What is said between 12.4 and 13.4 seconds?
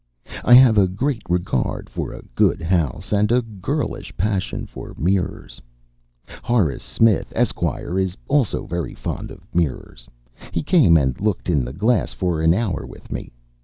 an hour with me.